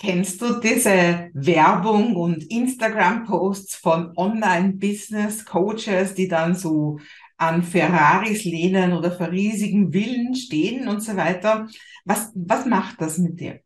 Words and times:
Kennst 0.00 0.40
du 0.40 0.58
diese 0.60 1.28
Werbung 1.34 2.16
und 2.16 2.50
Instagram-Posts 2.50 3.76
von 3.76 4.16
Online-Business-Coaches, 4.16 6.14
die 6.14 6.26
dann 6.26 6.54
so 6.54 6.98
an 7.36 7.62
Ferraris 7.62 8.44
lehnen 8.44 8.94
oder 8.94 9.12
vor 9.12 9.30
riesigen 9.30 9.92
Villen 9.92 10.34
stehen 10.34 10.88
und 10.88 11.02
so 11.02 11.18
weiter? 11.18 11.68
Was, 12.06 12.32
was 12.34 12.64
macht 12.64 13.02
das 13.02 13.18
mit 13.18 13.40
dir? 13.40 13.60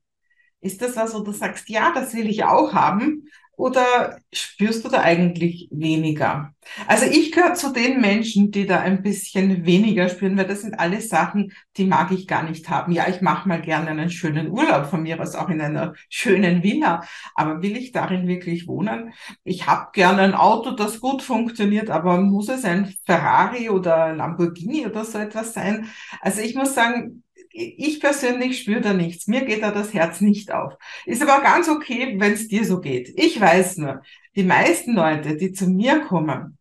Ist 0.60 0.82
das 0.82 0.96
was, 0.96 1.14
wo 1.14 1.20
du 1.20 1.30
sagst, 1.30 1.68
ja, 1.68 1.92
das 1.94 2.14
will 2.14 2.28
ich 2.28 2.42
auch 2.42 2.74
haben? 2.74 3.28
Oder 3.56 4.18
spürst 4.32 4.84
du 4.84 4.88
da 4.88 5.00
eigentlich 5.00 5.68
weniger? 5.70 6.52
Also 6.86 7.06
ich 7.06 7.32
gehöre 7.32 7.54
zu 7.54 7.72
den 7.72 8.00
Menschen, 8.00 8.50
die 8.50 8.66
da 8.66 8.80
ein 8.80 9.02
bisschen 9.02 9.66
weniger 9.66 10.08
spüren, 10.08 10.36
weil 10.36 10.46
das 10.46 10.62
sind 10.62 10.78
alles 10.78 11.08
Sachen, 11.08 11.52
die 11.76 11.84
mag 11.84 12.10
ich 12.10 12.26
gar 12.26 12.42
nicht 12.42 12.68
haben. 12.68 12.92
Ja, 12.92 13.08
ich 13.08 13.20
mache 13.20 13.48
mal 13.48 13.60
gerne 13.60 13.90
einen 13.90 14.10
schönen 14.10 14.50
Urlaub 14.50 14.86
von 14.86 15.02
mir 15.02 15.20
aus, 15.20 15.34
auch 15.34 15.48
in 15.48 15.60
einer 15.60 15.94
schönen 16.08 16.62
Villa. 16.62 17.02
Aber 17.34 17.62
will 17.62 17.76
ich 17.76 17.92
darin 17.92 18.26
wirklich 18.26 18.66
wohnen? 18.66 19.12
Ich 19.44 19.66
habe 19.66 19.90
gerne 19.92 20.22
ein 20.22 20.34
Auto, 20.34 20.72
das 20.72 21.00
gut 21.00 21.22
funktioniert, 21.22 21.90
aber 21.90 22.20
muss 22.20 22.48
es 22.48 22.64
ein 22.64 22.94
Ferrari 23.04 23.70
oder 23.70 24.14
Lamborghini 24.14 24.86
oder 24.86 25.04
so 25.04 25.18
etwas 25.18 25.52
sein? 25.52 25.88
Also 26.20 26.40
ich 26.40 26.54
muss 26.54 26.74
sagen, 26.74 27.23
ich 27.54 28.00
persönlich 28.00 28.60
spüre 28.60 28.80
da 28.80 28.92
nichts. 28.92 29.28
Mir 29.28 29.44
geht 29.44 29.62
da 29.62 29.70
das 29.70 29.94
Herz 29.94 30.20
nicht 30.20 30.52
auf. 30.52 30.74
Ist 31.06 31.22
aber 31.22 31.42
ganz 31.42 31.68
okay, 31.68 32.16
wenn 32.18 32.32
es 32.32 32.48
dir 32.48 32.64
so 32.64 32.80
geht. 32.80 33.12
Ich 33.16 33.40
weiß 33.40 33.78
nur, 33.78 34.02
die 34.34 34.42
meisten 34.42 34.94
Leute, 34.94 35.36
die 35.36 35.52
zu 35.52 35.68
mir 35.68 36.00
kommen, 36.00 36.58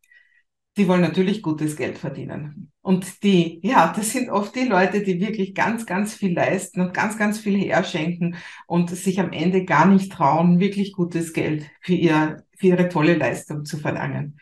die 0.78 0.88
wollen 0.88 1.02
natürlich 1.02 1.42
gutes 1.42 1.76
Geld 1.76 1.98
verdienen. 1.98 2.72
Und 2.82 3.24
die, 3.24 3.60
ja, 3.64 3.94
das 3.96 4.12
sind 4.12 4.30
oft 4.30 4.56
die 4.56 4.66
Leute, 4.66 5.02
die 5.02 5.20
wirklich 5.20 5.56
ganz, 5.56 5.86
ganz 5.86 6.14
viel 6.14 6.34
leisten 6.34 6.82
und 6.82 6.94
ganz, 6.94 7.18
ganz 7.18 7.40
viel 7.40 7.58
herschenken 7.58 8.36
und 8.68 8.90
sich 8.90 9.20
am 9.20 9.32
Ende 9.32 9.66
gar 9.66 9.86
nicht 9.88 10.12
trauen, 10.12 10.60
wirklich 10.60 10.94
gutes 10.94 11.34
Geld 11.34 11.66
für, 11.82 11.94
ihr, 11.94 12.44
für 12.58 12.68
ihre 12.68 12.90
tolle 12.90 13.16
Leistung 13.16 13.66
zu 13.66 13.78
verlangen. 13.78 14.40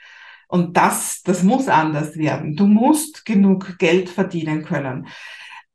Und 0.47 0.75
das, 0.75 1.22
das 1.23 1.44
muss 1.44 1.70
anders 1.70 2.18
werden. 2.18 2.58
Du 2.58 2.68
musst 2.68 3.25
genug 3.25 3.78
Geld 3.78 4.09
verdienen 4.09 4.66
können. 4.66 5.08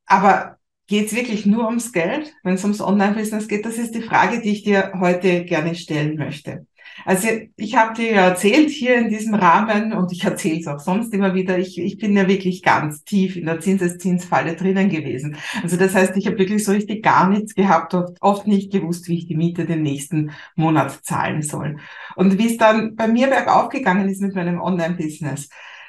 Aber 0.04 0.58
Geht 0.86 1.06
es 1.06 1.16
wirklich 1.16 1.46
nur 1.46 1.66
ums 1.66 1.92
Geld, 1.92 2.32
wenn 2.44 2.54
es 2.54 2.62
ums 2.62 2.80
Online-Business 2.80 3.48
geht? 3.48 3.66
Das 3.66 3.76
ist 3.76 3.94
die 3.94 4.02
Frage, 4.02 4.40
die 4.40 4.52
ich 4.52 4.62
dir 4.62 4.92
heute 5.00 5.44
gerne 5.44 5.74
stellen 5.74 6.16
möchte. 6.16 6.66
Also 7.04 7.28
ich 7.56 7.76
habe 7.76 7.94
dir 7.94 8.12
ja 8.12 8.28
erzählt 8.28 8.70
hier 8.70 8.96
in 8.96 9.08
diesem 9.08 9.34
Rahmen 9.34 9.92
und 9.92 10.12
ich 10.12 10.24
erzähle 10.24 10.60
es 10.60 10.66
auch 10.66 10.78
sonst 10.78 11.12
immer 11.12 11.34
wieder, 11.34 11.58
ich, 11.58 11.78
ich 11.78 11.98
bin 11.98 12.16
ja 12.16 12.26
wirklich 12.26 12.62
ganz 12.62 13.04
tief 13.04 13.36
in 13.36 13.46
der 13.46 13.60
Zinseszinsfalle 13.60 14.54
drinnen 14.54 14.88
gewesen. 14.88 15.36
Also 15.62 15.76
das 15.76 15.94
heißt, 15.94 16.16
ich 16.16 16.26
habe 16.26 16.38
wirklich 16.38 16.64
so 16.64 16.72
richtig 16.72 17.02
gar 17.02 17.28
nichts 17.28 17.54
gehabt, 17.54 17.92
oft, 17.94 18.16
oft 18.20 18.46
nicht 18.46 18.72
gewusst, 18.72 19.08
wie 19.08 19.18
ich 19.18 19.26
die 19.26 19.36
Miete 19.36 19.66
den 19.66 19.82
nächsten 19.82 20.30
Monat 20.54 21.04
zahlen 21.04 21.42
soll. 21.42 21.76
Und 22.14 22.38
wie 22.38 22.46
es 22.46 22.56
dann 22.56 22.96
bei 22.96 23.08
mir 23.08 23.26
bergauf 23.26 23.68
gegangen 23.68 24.08
ist 24.08 24.22
mit 24.22 24.34
meinem 24.34 24.60
Online-Business, 24.60 25.48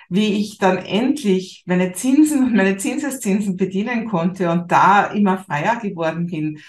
wie 0.10 0.40
ich 0.40 0.58
dann 0.58 0.78
endlich 0.78 1.64
meine 1.66 1.94
Zinsen 1.94 2.46
und 2.46 2.56
meine 2.56 2.78
Zinseszinsen 2.78 3.58
bedienen 3.58 4.08
konnte 4.08 4.52
und 4.52 4.72
da 4.72 5.06
immer 5.06 5.38
freier 5.38 5.78
geworden 5.78 6.28
bin. 6.28 6.60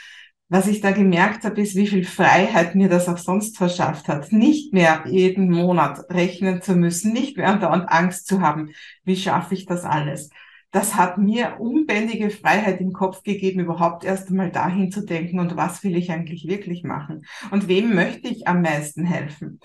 Was 0.50 0.67
ich 0.67 0.80
da 0.80 0.92
gemerkt 0.92 1.45
habe, 1.45 1.61
ist, 1.61 1.77
wie 1.77 1.86
viel 1.86 2.05
Freiheit 2.05 2.75
mir 2.75 2.89
das 2.89 3.08
auch 3.08 3.19
sonst 3.19 3.58
verschafft 3.58 4.08
hat. 4.08 4.33
Nicht 4.33 4.72
mehr 4.72 5.05
jeden 5.06 5.50
Monat 5.50 6.08
rechnen 6.11 6.62
zu 6.62 6.75
müssen, 6.75 7.12
nicht 7.12 7.36
mehr 7.36 7.48
andauernd 7.48 7.89
Angst 7.91 8.27
zu 8.27 8.41
haben, 8.41 8.70
wie 9.05 9.17
schaffe 9.17 9.55
ich 9.55 9.67
das 9.67 9.84
alles. 9.84 10.30
Das 10.70 10.97
hat 10.97 11.19
mir 11.19 11.56
unbändige 11.61 12.30
Freiheit 12.30 12.80
im 12.80 12.92
Kopf 12.92 13.23
gegeben, 13.23 13.61
überhaupt 13.61 14.05
erst 14.05 14.28
einmal 14.28 14.50
dahin 14.50 14.91
zu 14.91 15.05
denken 15.05 15.39
und 15.39 15.56
was 15.56 15.83
will 15.83 15.97
ich 15.97 16.11
eigentlich 16.11 16.47
wirklich 16.47 16.83
machen 16.83 17.25
und 17.50 17.69
wem 17.69 17.95
möchte 17.95 18.28
ich 18.28 18.47
am 18.47 18.62
meisten 18.62 19.05
helfen 19.05 19.61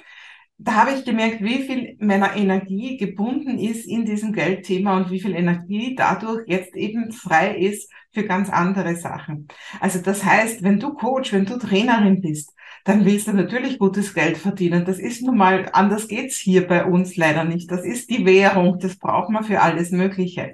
da 0.64 0.76
habe 0.76 0.92
ich 0.92 1.04
gemerkt, 1.04 1.42
wie 1.42 1.64
viel 1.64 1.98
meiner 2.00 2.36
Energie 2.38 2.96
gebunden 2.96 3.60
ist 3.60 3.86
in 3.86 4.06
diesem 4.06 4.32
Geldthema 4.32 4.96
und 4.96 5.12
wie 5.12 5.20
viel 5.20 5.36
Energie 5.36 5.94
dadurch 5.96 6.48
jetzt 6.48 6.76
eben 6.76 7.12
frei 7.12 7.56
ist 7.58 7.92
für 8.12 8.24
ganz 8.24 8.50
andere 8.50 8.96
Sachen. 8.96 9.48
Also 9.82 10.00
das 10.00 10.24
heißt, 10.24 10.64
wenn 10.64 10.80
du 10.80 10.94
Coach, 10.94 11.34
wenn 11.34 11.46
du 11.46 11.58
Trainerin 11.58 12.22
bist, 12.22 12.54
dann 12.86 13.04
willst 13.04 13.28
du 13.28 13.34
natürlich 13.34 13.78
gutes 13.78 14.14
Geld 14.14 14.38
verdienen. 14.38 14.86
Das 14.86 15.00
ist 15.00 15.22
nun 15.22 15.38
mal, 15.38 15.70
anders 15.74 16.08
geht's 16.08 16.38
hier 16.38 16.66
bei 16.66 16.86
uns 16.86 17.18
leider 17.18 17.44
nicht. 17.44 17.70
Das 17.70 17.84
ist 17.84 18.10
die 18.10 18.26
Währung, 18.26 18.80
das 18.80 18.98
braucht 18.98 19.30
man 19.30 19.44
für 19.44 19.62
alles 19.62 19.92
Mögliche. 19.92 20.54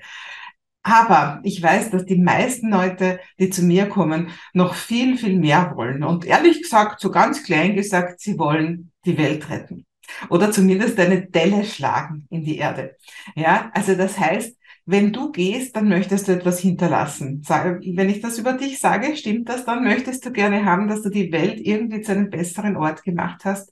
Aber 0.81 1.39
ich 1.43 1.61
weiß, 1.61 1.91
dass 1.91 2.05
die 2.05 2.17
meisten 2.17 2.71
Leute, 2.71 3.19
die 3.37 3.49
zu 3.51 3.63
mir 3.63 3.87
kommen, 3.89 4.29
noch 4.53 4.73
viel, 4.73 5.17
viel 5.17 5.37
mehr 5.37 5.73
wollen. 5.75 6.03
Und 6.03 6.25
ehrlich 6.25 6.63
gesagt, 6.63 6.99
so 6.99 7.11
ganz 7.11 7.43
klein 7.43 7.75
gesagt, 7.75 8.21
sie 8.21 8.39
wollen 8.39 8.91
die 9.05 9.17
Welt 9.17 9.49
retten 9.49 9.85
oder 10.29 10.51
zumindest 10.51 10.99
eine 10.99 11.25
Delle 11.25 11.63
schlagen 11.63 12.27
in 12.29 12.43
die 12.43 12.57
Erde. 12.57 12.95
Ja, 13.35 13.71
also 13.73 13.95
das 13.95 14.19
heißt, 14.19 14.57
wenn 14.85 15.13
du 15.13 15.31
gehst, 15.31 15.75
dann 15.75 15.87
möchtest 15.87 16.27
du 16.27 16.31
etwas 16.31 16.59
hinterlassen. 16.59 17.43
Wenn 17.47 18.09
ich 18.09 18.21
das 18.21 18.39
über 18.39 18.53
dich 18.53 18.79
sage, 18.79 19.15
stimmt 19.15 19.47
das, 19.47 19.63
dann 19.63 19.83
möchtest 19.83 20.25
du 20.25 20.31
gerne 20.31 20.65
haben, 20.65 20.87
dass 20.87 21.03
du 21.03 21.09
die 21.09 21.31
Welt 21.31 21.59
irgendwie 21.59 22.01
zu 22.01 22.11
einem 22.11 22.31
besseren 22.31 22.75
Ort 22.75 23.03
gemacht 23.03 23.45
hast. 23.45 23.71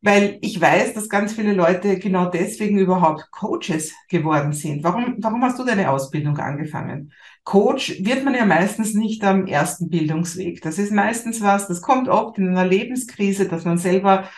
Weil 0.00 0.38
ich 0.42 0.60
weiß, 0.60 0.94
dass 0.94 1.08
ganz 1.08 1.32
viele 1.32 1.54
Leute 1.54 1.98
genau 1.98 2.26
deswegen 2.30 2.78
überhaupt 2.78 3.30
Coaches 3.32 3.92
geworden 4.08 4.52
sind. 4.52 4.84
Warum, 4.84 5.16
warum 5.18 5.42
hast 5.42 5.58
du 5.58 5.64
deine 5.64 5.90
Ausbildung 5.90 6.36
angefangen? 6.36 7.12
Coach 7.42 7.96
wird 8.04 8.24
man 8.24 8.34
ja 8.34 8.44
meistens 8.44 8.94
nicht 8.94 9.24
am 9.24 9.46
ersten 9.46 9.88
Bildungsweg. 9.88 10.60
Das 10.60 10.78
ist 10.78 10.92
meistens 10.92 11.40
was, 11.40 11.66
das 11.66 11.80
kommt 11.80 12.08
oft 12.08 12.38
in 12.38 12.48
einer 12.48 12.66
Lebenskrise, 12.66 13.48
dass 13.48 13.64
man 13.64 13.78
selber 13.78 14.28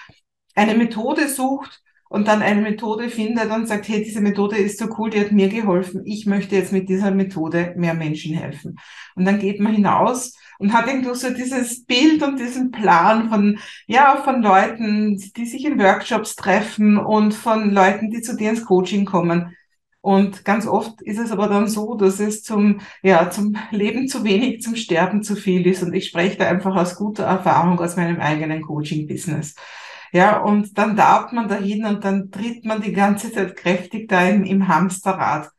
eine 0.55 0.75
Methode 0.75 1.29
sucht 1.29 1.83
und 2.11 2.27
dann 2.27 2.43
eine 2.43 2.61
Methode 2.61 3.09
findet 3.09 3.51
und 3.51 3.69
sagt, 3.69 3.89
hey, 3.89 4.03
diese 4.03 4.21
Methode 4.21 4.57
ist 4.57 4.79
so 4.79 4.89
cool, 4.99 5.11
die 5.11 5.21
hat 5.21 5.31
mir 5.31 5.49
geholfen, 5.49 6.03
ich 6.05 6.27
möchte 6.27 6.57
jetzt 6.57 6.73
mit 6.73 6.89
dieser 6.89 7.13
Methode 7.13 7.73
mehr 7.77 7.95
Menschen 7.95 8.37
helfen. 8.37 8.79
Und 9.15 9.25
dann 9.25 9.39
geht 9.39 9.61
man 9.61 9.73
hinaus 9.73 10.37
und 10.59 10.73
hat 10.73 10.89
irgendwo 10.89 11.15
so 11.15 11.31
dieses 11.31 11.85
Bild 11.85 12.23
und 12.25 12.41
diesen 12.41 12.73
Plan 12.73 13.31
von, 13.31 13.59
ja, 13.87 14.17
von 14.25 14.43
Leuten, 14.43 15.19
die 15.37 15.47
sich 15.47 15.65
in 15.65 15.79
Workshops 15.79 16.35
treffen 16.35 16.99
und 16.99 17.33
von 17.33 17.71
Leuten, 17.71 18.11
die 18.11 18.23
zu 18.23 18.37
dir 18.37 18.51
ins 18.51 18.65
Coaching 18.65 19.05
kommen. 19.05 19.57
Und 20.03 20.45
ganz 20.45 20.67
oft 20.67 21.01
ist 21.03 21.19
es 21.19 21.31
aber 21.31 21.47
dann 21.47 21.69
so, 21.69 21.95
dass 21.95 22.19
es 22.19 22.43
zum, 22.43 22.81
ja, 23.03 23.31
zum 23.31 23.57
Leben 23.71 24.09
zu 24.09 24.25
wenig, 24.25 24.63
zum 24.63 24.75
Sterben 24.75 25.23
zu 25.23 25.37
viel 25.37 25.67
ist. 25.67 25.83
Und 25.83 25.93
ich 25.93 26.09
spreche 26.09 26.39
da 26.39 26.49
einfach 26.49 26.75
aus 26.75 26.97
guter 26.97 27.25
Erfahrung 27.25 27.79
aus 27.79 27.97
meinem 27.97 28.19
eigenen 28.19 28.63
Coaching-Business. 28.63 29.55
Ja, 30.13 30.39
und 30.41 30.77
dann 30.77 30.97
darf 30.97 31.33
man 31.33 31.49
dahin 31.49 31.85
und 31.85 32.05
dann 32.05 32.31
tritt 32.31 32.65
man 32.65 32.83
die 32.83 32.93
ganze 32.93 33.33
Zeit 33.33 33.57
kräftig 33.57 34.09
da 34.09 34.29
im, 34.29 34.45
im 34.45 34.67
Hamsterrad. 34.69 35.51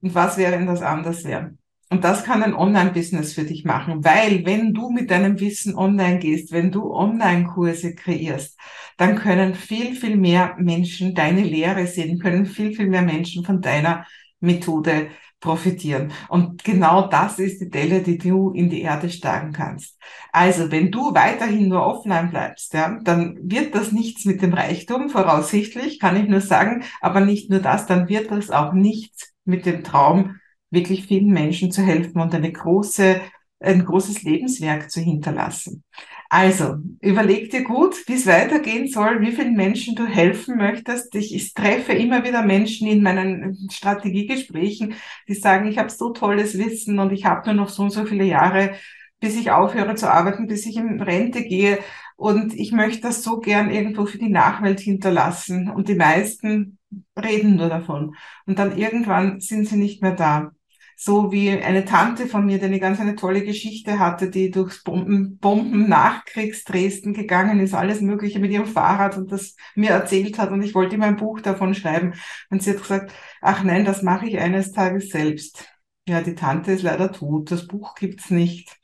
Und 0.00 0.14
was 0.14 0.36
wäre, 0.36 0.52
wenn 0.52 0.66
das 0.66 0.82
anders 0.82 1.24
wäre? 1.24 1.56
Und 1.90 2.04
das 2.04 2.24
kann 2.24 2.42
ein 2.42 2.54
Online-Business 2.54 3.32
für 3.32 3.44
dich 3.44 3.64
machen, 3.64 4.04
weil 4.04 4.44
wenn 4.44 4.74
du 4.74 4.90
mit 4.90 5.10
deinem 5.10 5.40
Wissen 5.40 5.74
online 5.74 6.18
gehst, 6.18 6.52
wenn 6.52 6.70
du 6.70 6.92
Online-Kurse 6.92 7.94
kreierst, 7.94 8.58
dann 8.98 9.16
können 9.16 9.54
viel, 9.54 9.94
viel 9.94 10.16
mehr 10.16 10.54
Menschen 10.58 11.14
deine 11.14 11.42
Lehre 11.42 11.86
sehen, 11.86 12.18
können 12.18 12.44
viel, 12.44 12.74
viel 12.74 12.88
mehr 12.88 13.02
Menschen 13.02 13.44
von 13.44 13.62
deiner 13.62 14.06
Methode 14.40 15.08
profitieren. 15.40 16.12
Und 16.28 16.64
genau 16.64 17.06
das 17.08 17.38
ist 17.38 17.60
die 17.60 17.70
Delle, 17.70 18.02
die 18.02 18.18
du 18.18 18.50
in 18.50 18.68
die 18.68 18.82
Erde 18.82 19.08
schlagen 19.08 19.52
kannst. 19.52 19.96
Also, 20.32 20.70
wenn 20.70 20.90
du 20.90 21.14
weiterhin 21.14 21.68
nur 21.68 21.86
offline 21.86 22.30
bleibst, 22.30 22.74
ja, 22.74 22.98
dann 23.02 23.38
wird 23.42 23.74
das 23.74 23.92
nichts 23.92 24.24
mit 24.24 24.42
dem 24.42 24.52
Reichtum, 24.52 25.08
voraussichtlich, 25.08 25.98
kann 26.00 26.16
ich 26.16 26.28
nur 26.28 26.40
sagen, 26.40 26.84
aber 27.00 27.20
nicht 27.20 27.50
nur 27.50 27.60
das, 27.60 27.86
dann 27.86 28.08
wird 28.08 28.30
das 28.30 28.50
auch 28.50 28.72
nichts 28.72 29.32
mit 29.44 29.64
dem 29.66 29.84
Traum, 29.84 30.36
wirklich 30.70 31.06
vielen 31.06 31.30
Menschen 31.30 31.70
zu 31.70 31.82
helfen 31.82 32.20
und 32.20 32.34
eine 32.34 32.52
große, 32.52 33.20
ein 33.60 33.84
großes 33.84 34.22
Lebenswerk 34.22 34.90
zu 34.90 35.00
hinterlassen. 35.00 35.82
Also, 36.30 36.76
überleg 37.00 37.50
dir 37.50 37.64
gut, 37.64 38.06
wie 38.06 38.14
es 38.14 38.26
weitergehen 38.26 38.86
soll, 38.86 39.20
wie 39.22 39.32
vielen 39.32 39.54
Menschen 39.54 39.94
du 39.94 40.04
helfen 40.06 40.58
möchtest. 40.58 41.14
Ich, 41.14 41.34
ich 41.34 41.54
treffe 41.54 41.92
immer 41.92 42.22
wieder 42.24 42.42
Menschen 42.42 42.86
in 42.86 43.02
meinen 43.02 43.68
Strategiegesprächen, 43.70 44.94
die 45.26 45.34
sagen, 45.34 45.68
ich 45.68 45.78
habe 45.78 45.88
so 45.88 46.10
tolles 46.10 46.58
Wissen 46.58 46.98
und 46.98 47.12
ich 47.12 47.24
habe 47.24 47.46
nur 47.46 47.54
noch 47.54 47.70
so 47.70 47.84
und 47.84 47.90
so 47.90 48.04
viele 48.04 48.24
Jahre, 48.24 48.74
bis 49.20 49.36
ich 49.36 49.50
aufhöre 49.50 49.94
zu 49.94 50.12
arbeiten, 50.12 50.46
bis 50.46 50.66
ich 50.66 50.76
in 50.76 51.00
Rente 51.00 51.42
gehe. 51.44 51.78
Und 52.16 52.52
ich 52.54 52.72
möchte 52.72 53.02
das 53.02 53.22
so 53.22 53.38
gern 53.38 53.70
irgendwo 53.70 54.04
für 54.04 54.18
die 54.18 54.28
Nachwelt 54.28 54.80
hinterlassen. 54.80 55.70
Und 55.70 55.88
die 55.88 55.94
meisten 55.94 56.78
reden 57.16 57.56
nur 57.56 57.68
davon. 57.68 58.14
Und 58.46 58.58
dann 58.58 58.76
irgendwann 58.76 59.40
sind 59.40 59.66
sie 59.66 59.76
nicht 59.76 60.02
mehr 60.02 60.14
da 60.14 60.52
so 61.00 61.30
wie 61.30 61.50
eine 61.50 61.84
Tante 61.84 62.26
von 62.26 62.44
mir, 62.44 62.58
die 62.58 62.64
eine 62.64 62.80
ganz 62.80 62.98
eine 62.98 63.14
tolle 63.14 63.44
Geschichte 63.44 64.00
hatte, 64.00 64.30
die 64.30 64.50
durchs 64.50 64.82
Bomben, 64.82 65.38
Bomben 65.38 65.88
Nachkriegs 65.88 66.64
Dresden 66.64 67.14
gegangen 67.14 67.60
ist, 67.60 67.72
alles 67.72 68.00
Mögliche 68.00 68.40
mit 68.40 68.50
ihrem 68.50 68.66
Fahrrad 68.66 69.16
und 69.16 69.30
das 69.30 69.54
mir 69.76 69.90
erzählt 69.90 70.38
hat 70.38 70.50
und 70.50 70.60
ich 70.62 70.74
wollte 70.74 70.96
immer 70.96 71.06
ein 71.06 71.16
Buch 71.16 71.40
davon 71.40 71.74
schreiben. 71.76 72.14
Und 72.50 72.64
sie 72.64 72.70
hat 72.70 72.78
gesagt, 72.82 73.12
ach 73.40 73.62
nein, 73.62 73.84
das 73.84 74.02
mache 74.02 74.26
ich 74.26 74.38
eines 74.38 74.72
Tages 74.72 75.10
selbst. 75.10 75.68
Ja, 76.08 76.20
die 76.20 76.34
Tante 76.34 76.72
ist 76.72 76.82
leider 76.82 77.12
tot, 77.12 77.52
das 77.52 77.68
Buch 77.68 77.94
gibt's 77.94 78.30
nicht. 78.30 78.76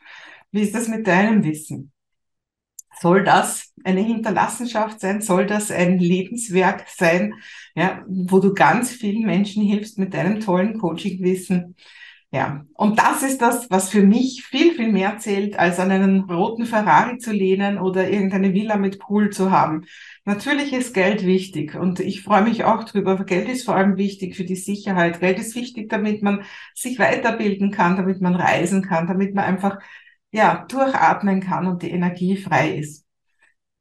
Wie 0.52 0.62
ist 0.62 0.74
das 0.74 0.86
mit 0.86 1.08
deinem 1.08 1.42
Wissen? 1.42 1.93
Soll 3.00 3.24
das 3.24 3.72
eine 3.84 4.00
Hinterlassenschaft 4.00 5.00
sein? 5.00 5.20
Soll 5.20 5.46
das 5.46 5.70
ein 5.70 5.98
Lebenswerk 5.98 6.86
sein, 6.88 7.34
ja, 7.74 8.04
wo 8.08 8.38
du 8.38 8.54
ganz 8.54 8.90
vielen 8.90 9.26
Menschen 9.26 9.62
hilfst 9.62 9.98
mit 9.98 10.14
deinem 10.14 10.40
tollen 10.40 10.78
Coachingwissen? 10.78 11.76
Ja, 12.34 12.66
und 12.74 12.98
das 12.98 13.22
ist 13.22 13.40
das, 13.40 13.70
was 13.70 13.90
für 13.90 14.02
mich 14.02 14.42
viel, 14.44 14.72
viel 14.74 14.90
mehr 14.90 15.18
zählt, 15.18 15.56
als 15.56 15.78
an 15.78 15.92
einen 15.92 16.22
roten 16.28 16.66
Ferrari 16.66 17.18
zu 17.18 17.30
lehnen 17.30 17.78
oder 17.78 18.10
irgendeine 18.10 18.52
Villa 18.52 18.76
mit 18.76 18.98
Pool 18.98 19.30
zu 19.30 19.52
haben. 19.52 19.84
Natürlich 20.24 20.72
ist 20.72 20.94
Geld 20.94 21.24
wichtig 21.24 21.76
und 21.76 22.00
ich 22.00 22.22
freue 22.22 22.42
mich 22.42 22.64
auch 22.64 22.82
drüber. 22.82 23.24
Geld 23.24 23.48
ist 23.48 23.64
vor 23.64 23.76
allem 23.76 23.96
wichtig 23.98 24.34
für 24.34 24.42
die 24.42 24.56
Sicherheit. 24.56 25.20
Geld 25.20 25.38
ist 25.38 25.54
wichtig, 25.54 25.88
damit 25.90 26.22
man 26.22 26.42
sich 26.74 26.98
weiterbilden 26.98 27.70
kann, 27.70 27.96
damit 27.96 28.20
man 28.20 28.34
reisen 28.34 28.82
kann, 28.82 29.06
damit 29.06 29.32
man 29.36 29.44
einfach, 29.44 29.78
ja, 30.34 30.64
durchatmen 30.68 31.40
kann 31.40 31.68
und 31.68 31.82
die 31.82 31.90
Energie 31.92 32.36
frei 32.36 32.76
ist. 32.76 33.06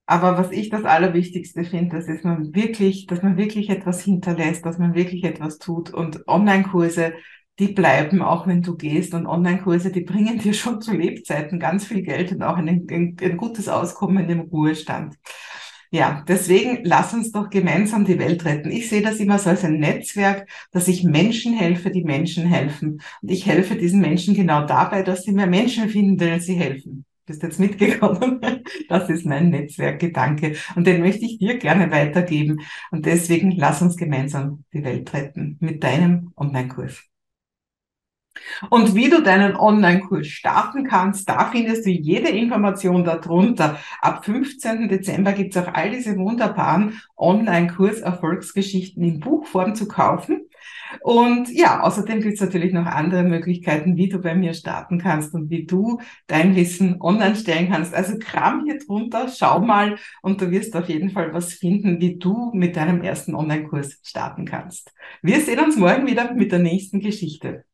Aber 0.06 0.38
was 0.38 0.52
ich 0.52 0.70
das 0.70 0.84
Allerwichtigste 0.86 1.64
finde, 1.64 1.96
das 1.98 2.08
ist 2.08 2.24
man 2.24 2.54
wirklich, 2.54 3.08
dass 3.08 3.24
man 3.24 3.38
wirklich 3.38 3.70
etwas 3.72 4.02
hinterlässt, 4.04 4.64
dass 4.66 4.78
man 4.78 4.94
wirklich 4.94 5.24
etwas 5.24 5.58
tut 5.58 5.92
und 5.92 6.28
Online-Kurse, 6.28 7.14
die 7.58 7.70
bleiben, 7.70 8.22
auch 8.22 8.46
wenn 8.46 8.62
du 8.62 8.78
gehst. 8.78 9.16
Und 9.16 9.26
Online-Kurse, 9.26 9.92
die 9.92 10.02
bringen 10.02 10.38
dir 10.40 10.54
schon 10.54 10.80
zu 10.82 10.96
Lebzeiten 10.96 11.60
ganz 11.60 11.88
viel 11.88 12.04
Geld 12.04 12.32
und 12.32 12.44
auch 12.44 12.58
ein, 12.58 12.68
ein, 12.70 13.18
ein 13.20 13.38
gutes 13.38 13.68
Auskommen 13.68 14.30
im 14.30 14.42
Ruhestand. 14.42 15.16
Ja, 15.94 16.24
deswegen 16.28 16.80
lass 16.86 17.13
uns 17.13 17.31
doch 17.31 17.51
gemeinsam 17.51 18.04
die 18.04 18.18
Welt 18.18 18.45
retten. 18.45 18.72
Ich 18.72 18.90
sehe 18.90 19.04
das 19.04 19.18
immer 19.18 19.38
so 19.38 19.51
als 19.51 19.63
ein 19.63 19.78
Netzwerk, 19.78 20.50
dass 20.72 20.88
ich 20.88 21.04
Menschen 21.04 21.54
helfe, 21.54 21.92
die 21.92 22.04
Menschen 22.04 22.48
helfen. 22.48 23.00
Und 23.22 23.30
ich 23.30 23.45
helfe 23.45 23.75
diesen 23.75 24.01
Menschen 24.01 24.34
genau 24.34 24.66
dabei, 24.66 25.04
dass 25.04 25.22
sie 25.22 25.34
mehr 25.34 25.45
Menschen 25.45 25.90
finden, 25.90 26.18
denen 26.18 26.40
sie 26.40 26.56
helfen. 26.56 27.06
Bist 27.28 27.44
jetzt 27.44 27.60
mitgekommen? 27.60 28.42
Das 28.90 29.07
ist 29.07 29.24
mein 29.28 29.51
Netzwerkgedanke. 29.51 30.56
Und 30.75 30.88
den 30.88 31.01
möchte 31.01 31.25
ich 31.25 31.38
dir 31.38 31.60
gerne 31.60 31.92
weitergeben. 31.92 32.62
Und 32.90 33.06
deswegen 33.06 33.51
lass 33.51 33.84
uns 33.84 33.95
gemeinsam 33.95 34.63
die 34.74 34.84
Welt 34.84 35.13
retten 35.13 35.57
mit 35.60 35.84
deinem 35.84 36.34
Online-Kurs. 36.36 37.04
Und 38.69 38.95
wie 38.95 39.09
du 39.09 39.21
deinen 39.21 39.56
Online-Kurs 39.56 40.27
starten 40.27 40.85
kannst, 40.85 41.30
da 41.30 41.45
findest 41.45 41.85
du 41.85 41.91
jede 41.91 42.30
Information 42.30 43.03
darunter. 43.03 43.77
Ab 44.01 44.25
15. 44.25 44.89
Dezember 44.89 45.33
gibt 45.33 45.56
es 45.56 45.62
auch 45.62 45.74
all 45.74 45.91
diese 45.91 46.18
wunderbaren 46.18 47.00
Online-Kurs-Erfolgsgeschichten 47.18 49.03
in 49.03 49.19
Buchform 49.19 49.75
zu 49.75 49.88
kaufen. 49.88 50.47
Und 51.01 51.50
ja, 51.51 51.81
außerdem 51.81 52.21
gibt 52.21 52.35
es 52.35 52.41
natürlich 52.41 52.74
noch 52.74 52.85
andere 52.85 53.24
Möglichkeiten, 53.24 53.97
wie 53.97 54.09
du 54.09 54.19
bei 54.19 54.35
mir 54.35 54.53
starten 54.53 55.00
kannst 55.00 55.33
und 55.33 55.50
wie 55.50 55.65
du 55.65 56.00
dein 56.27 56.56
Wissen 56.56 57.01
online 57.01 57.35
stellen 57.35 57.69
kannst. 57.69 57.94
Also 57.94 58.18
kram 58.19 58.63
hier 58.65 58.80
drunter, 58.80 59.27
schau 59.27 59.59
mal 59.59 59.97
und 60.21 60.41
du 60.41 60.51
wirst 60.51 60.75
auf 60.75 60.89
jeden 60.89 61.09
Fall 61.09 61.33
was 61.33 61.53
finden, 61.53 62.00
wie 62.00 62.18
du 62.18 62.51
mit 62.53 62.75
deinem 62.75 63.01
ersten 63.01 63.35
Online-Kurs 63.35 64.00
starten 64.03 64.45
kannst. 64.45 64.94
Wir 65.21 65.41
sehen 65.41 65.59
uns 65.59 65.77
morgen 65.77 66.07
wieder 66.07 66.33
mit 66.33 66.51
der 66.51 66.59
nächsten 66.59 67.00
Geschichte. 67.00 67.65